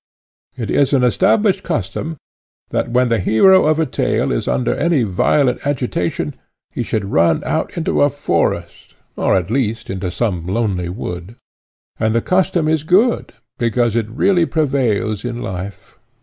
[0.57, 2.17] It is an established custom,
[2.71, 6.33] that when the hero of a tale is under any violent agitation,
[6.71, 11.35] he should run out into a forest, or, at least, into some lonely wood;
[11.99, 15.99] and the custom is good, because it really prevails in life.